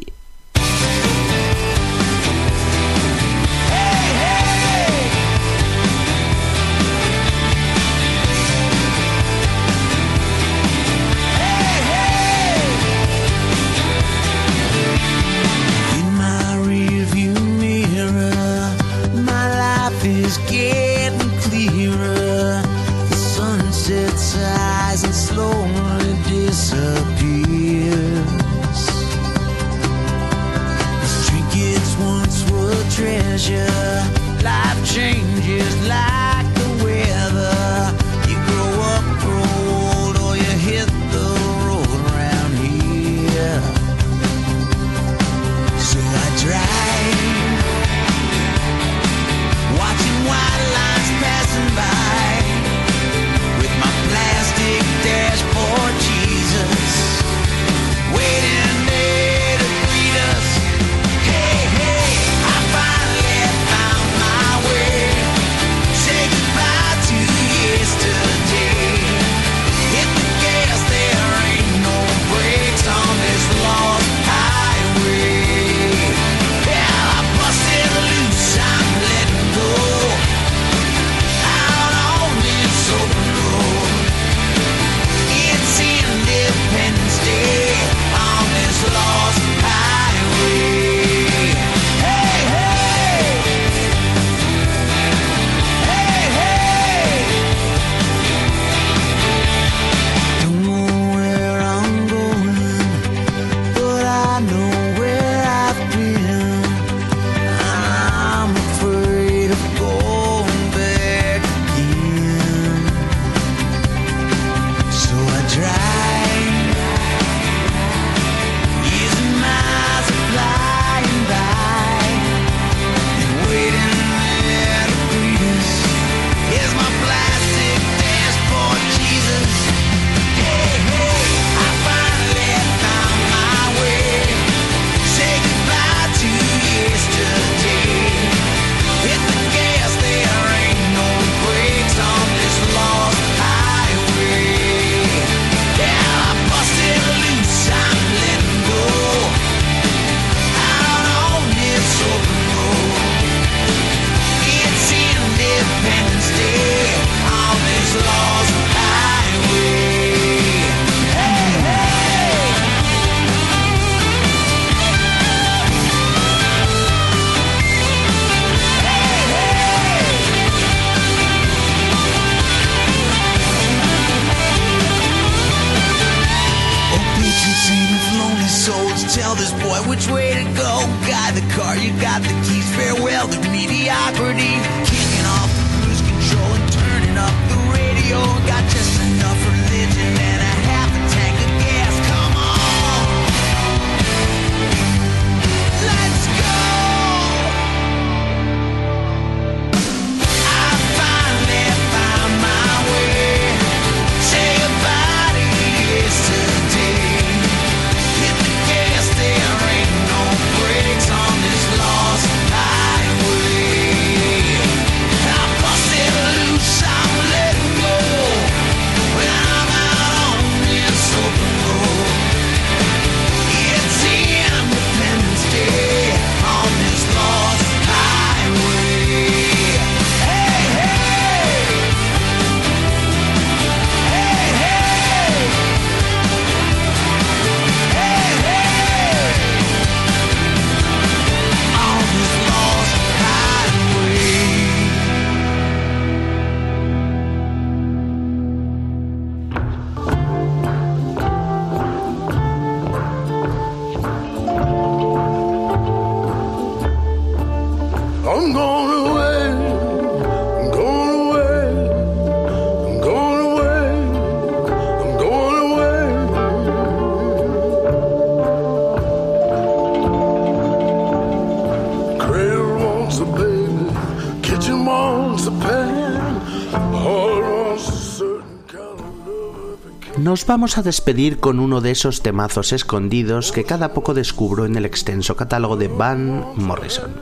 Vamos 280.51 280.78
a 280.78 280.82
despedir 280.82 281.38
con 281.38 281.61
uno 281.61 281.80
de 281.80 281.92
esos 281.92 282.22
temazos 282.22 282.72
escondidos 282.72 283.53
que 283.53 283.62
cada 283.62 283.92
poco 283.92 284.14
descubro 284.14 284.64
en 284.64 284.74
el 284.74 284.84
extenso 284.84 285.36
catálogo 285.36 285.76
de 285.76 285.86
Van 285.86 286.44
Morrison. 286.57 287.12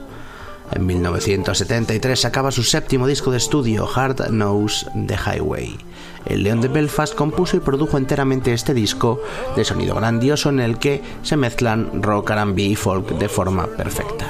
En 0.71 0.87
1973 0.87 2.19
sacaba 2.19 2.49
su 2.49 2.63
séptimo 2.63 3.05
disco 3.05 3.29
de 3.29 3.37
estudio, 3.37 3.87
Hard 3.87 4.29
Knows 4.29 4.87
the 5.05 5.15
Highway. 5.15 5.77
El 6.25 6.41
León 6.41 6.59
de 6.61 6.69
Belfast 6.69 7.13
compuso 7.13 7.55
y 7.55 7.59
produjo 7.59 7.99
enteramente 7.99 8.51
este 8.51 8.73
disco 8.73 9.21
de 9.55 9.63
sonido 9.63 9.93
grandioso 9.93 10.49
en 10.49 10.59
el 10.59 10.79
que 10.79 11.03
se 11.21 11.37
mezclan 11.37 12.01
rock, 12.01 12.31
R&B 12.31 12.63
y 12.63 12.75
folk 12.75 13.09
de 13.19 13.29
forma 13.29 13.67
perfecta 13.67 14.25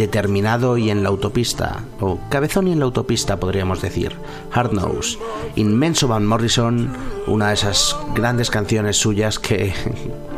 determinado 0.00 0.78
y 0.78 0.90
en 0.90 1.02
la 1.02 1.10
autopista, 1.10 1.84
o 2.00 2.18
cabezón 2.30 2.68
y 2.68 2.72
en 2.72 2.78
la 2.78 2.86
autopista 2.86 3.38
podríamos 3.38 3.82
decir, 3.82 4.12
Hard 4.52 4.72
Nose, 4.72 5.18
inmenso 5.56 6.08
Van 6.08 6.26
Morrison, 6.26 6.90
una 7.26 7.48
de 7.48 7.54
esas 7.54 7.96
grandes 8.14 8.50
canciones 8.50 8.96
suyas 8.96 9.38
que, 9.38 9.72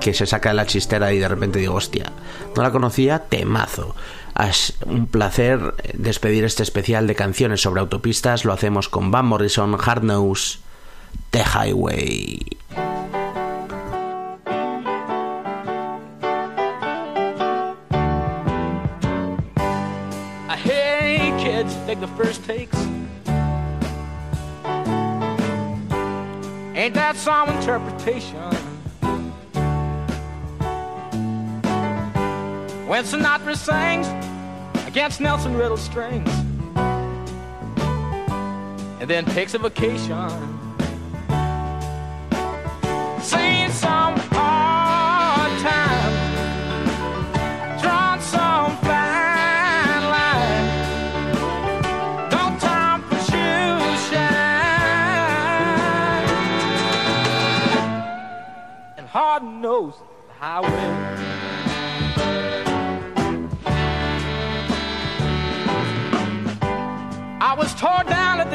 que 0.00 0.14
se 0.14 0.26
saca 0.26 0.50
de 0.50 0.56
la 0.56 0.66
chistera 0.66 1.12
y 1.12 1.18
de 1.18 1.28
repente 1.28 1.58
digo, 1.58 1.74
hostia, 1.74 2.12
no 2.56 2.62
la 2.62 2.70
conocía, 2.70 3.20
temazo. 3.20 3.94
Es 4.38 4.74
un 4.86 5.06
placer 5.06 5.74
despedir 5.94 6.44
este 6.44 6.62
especial 6.62 7.06
de 7.06 7.14
canciones 7.14 7.60
sobre 7.60 7.80
autopistas, 7.80 8.44
lo 8.44 8.52
hacemos 8.52 8.88
con 8.88 9.10
Van 9.10 9.26
Morrison, 9.26 9.76
Hard 9.80 10.04
Nose, 10.04 10.58
The 11.30 11.44
Highway. 11.44 12.40
Take 21.92 22.00
the 22.00 22.08
first 22.08 22.44
takes. 22.46 22.81
Ain't 26.82 26.94
that 26.94 27.14
some 27.14 27.48
interpretation? 27.48 28.40
When 32.88 33.04
Sinatra 33.04 33.56
sings 33.56 34.08
against 34.88 35.20
Nelson 35.20 35.56
Riddle 35.56 35.76
strings 35.76 36.28
and 39.00 39.08
then 39.08 39.24
takes 39.26 39.54
a 39.54 39.60
vacation. 39.60 40.61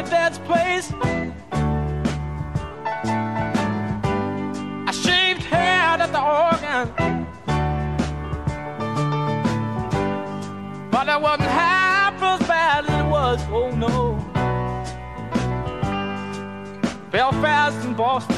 Dead's 0.09 0.39
place. 0.39 0.91
I 4.87 4.91
shaved 4.91 5.43
head 5.43 6.01
at 6.01 6.11
the 6.11 6.21
organ. 6.21 6.87
But 10.91 11.07
it 11.09 11.21
wasn't 11.21 11.49
half 11.49 12.21
as 12.23 12.39
bad 12.47 12.85
as 12.85 13.05
it 13.05 13.09
was, 13.09 13.41
oh 13.49 13.71
no. 13.71 14.15
Belfast 17.11 17.85
and 17.85 17.95
Boston. 17.95 18.36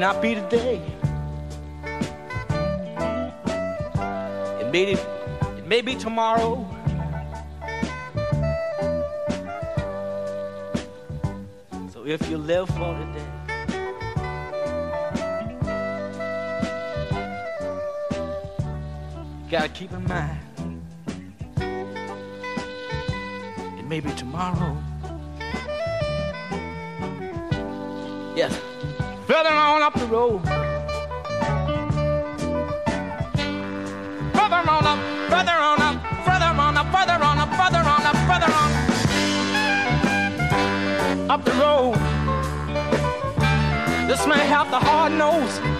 Not 0.00 0.22
be 0.22 0.34
today. 0.34 0.80
It 4.58 4.72
may, 4.72 4.92
it 4.94 5.66
may 5.66 5.82
be 5.82 5.94
tomorrow. 5.94 6.66
So 11.92 12.06
if 12.06 12.30
you 12.30 12.38
live 12.38 12.70
for 12.70 12.96
today. 12.96 13.26
Gotta 19.50 19.68
keep 19.68 19.92
in 19.92 20.04
mind, 20.08 20.40
it 23.78 23.84
may 23.84 24.00
be 24.00 24.10
tomorrow. 24.12 24.78
Yes, 28.34 28.58
further 29.30 29.50
on 29.50 29.80
up 29.80 29.94
the 29.94 30.06
road. 30.06 30.42
Further 34.34 34.62
on 34.74 34.84
up, 34.92 34.98
further 35.30 35.52
on 35.52 35.80
up, 35.80 36.02
further 36.24 36.52
on 36.66 36.76
up, 36.76 36.86
further 36.92 37.22
on 37.22 37.38
up, 37.38 37.48
further 37.54 37.78
on 37.78 38.02
up, 38.10 38.16
further 38.28 38.52
on 38.60 38.70
up 41.30 41.44
the 41.44 41.52
road. 41.52 41.94
This 44.08 44.26
may 44.26 44.44
have 44.48 44.68
the 44.72 44.80
hard 44.80 45.12
nose. 45.12 45.79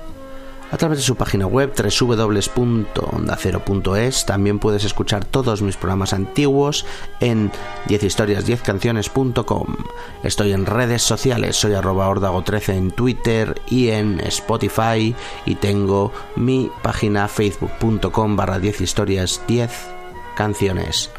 a 0.71 0.77
través 0.77 0.97
de 0.99 1.03
su 1.03 1.15
página 1.15 1.45
web 1.45 1.73
www.ondacero.es. 1.75 4.25
También 4.25 4.57
puedes 4.59 4.85
escuchar 4.85 5.25
todos 5.25 5.61
mis 5.61 5.77
programas 5.77 6.13
antiguos 6.13 6.85
en 7.19 7.51
10historias10canciones.com. 7.87 9.75
Estoy 10.23 10.53
en 10.53 10.65
redes 10.65 11.03
sociales, 11.03 11.57
soy 11.57 11.73
arroba 11.73 12.09
ordago13 12.09 12.73
en 12.73 12.89
Twitter 12.91 13.61
y 13.69 13.89
en 13.89 14.21
Spotify 14.21 15.13
y 15.45 15.55
tengo 15.55 16.13
mi 16.35 16.71
página 16.81 17.27
facebook.com 17.27 18.35
barra 18.35 18.57
10 18.59 18.81
historias 18.81 19.41
10 19.47 19.71
canciones. 20.35 21.11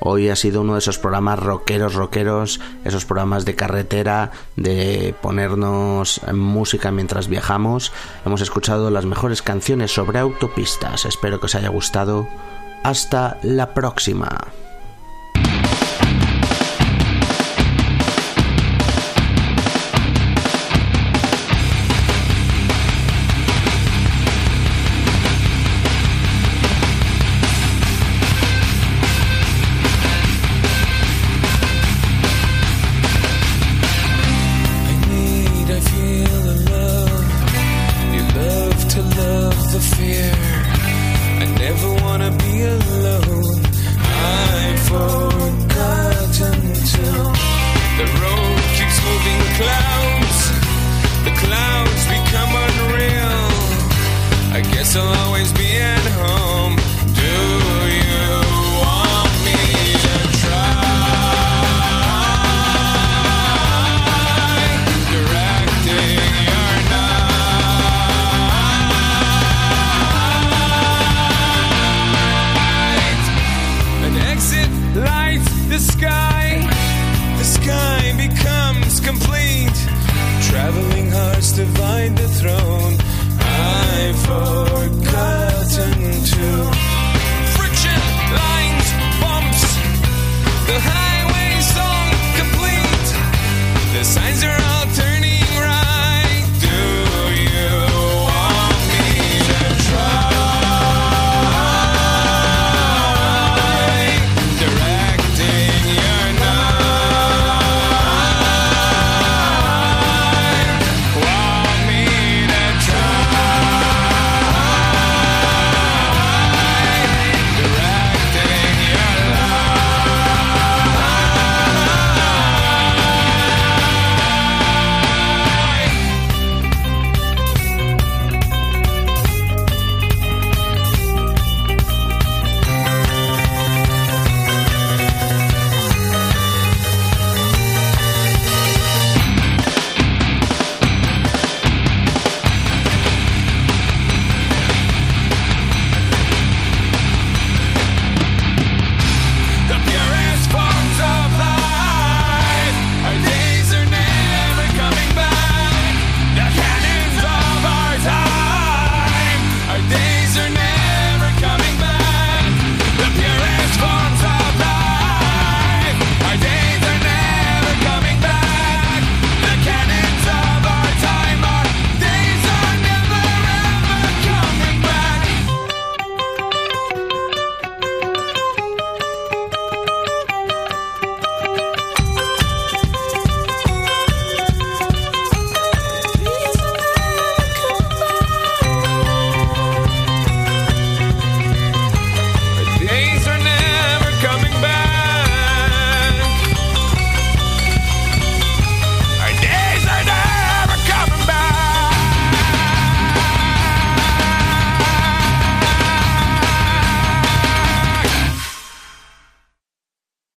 Hoy 0.00 0.30
ha 0.30 0.36
sido 0.36 0.62
uno 0.62 0.72
de 0.72 0.78
esos 0.78 0.98
programas 0.98 1.38
rockeros, 1.38 1.94
rockeros, 1.94 2.60
esos 2.84 3.04
programas 3.04 3.44
de 3.44 3.54
carretera, 3.54 4.30
de 4.56 5.14
ponernos 5.20 6.22
música 6.32 6.90
mientras 6.90 7.28
viajamos. 7.28 7.92
Hemos 8.24 8.40
escuchado 8.40 8.90
las 8.90 9.04
mejores 9.04 9.42
canciones 9.42 9.92
sobre 9.92 10.18
autopistas. 10.18 11.04
Espero 11.04 11.38
que 11.38 11.46
os 11.46 11.54
haya 11.54 11.68
gustado. 11.68 12.26
Hasta 12.82 13.38
la 13.42 13.74
próxima. 13.74 14.38